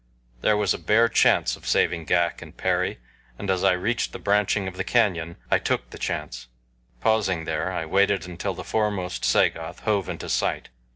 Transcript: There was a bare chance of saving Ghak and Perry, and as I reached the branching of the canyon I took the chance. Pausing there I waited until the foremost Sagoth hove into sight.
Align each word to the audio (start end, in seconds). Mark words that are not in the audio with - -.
There 0.41 0.57
was 0.57 0.73
a 0.73 0.79
bare 0.79 1.07
chance 1.07 1.55
of 1.55 1.67
saving 1.67 2.05
Ghak 2.07 2.41
and 2.41 2.57
Perry, 2.57 2.97
and 3.37 3.51
as 3.51 3.63
I 3.63 3.73
reached 3.73 4.13
the 4.13 4.17
branching 4.17 4.67
of 4.67 4.75
the 4.75 4.83
canyon 4.83 5.35
I 5.51 5.59
took 5.59 5.91
the 5.91 5.99
chance. 5.99 6.47
Pausing 7.01 7.45
there 7.45 7.71
I 7.71 7.85
waited 7.85 8.27
until 8.27 8.55
the 8.55 8.63
foremost 8.63 9.23
Sagoth 9.23 9.81
hove 9.81 10.09
into 10.09 10.27
sight. 10.27 10.69